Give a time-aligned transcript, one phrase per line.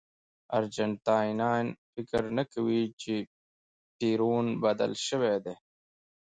[0.57, 3.13] ارجنټاینان فکر نه کوي چې
[3.97, 5.55] پېرون بدل شوی دی.